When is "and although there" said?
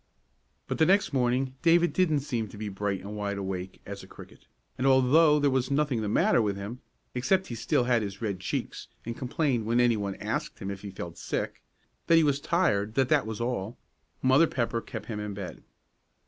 4.75-5.51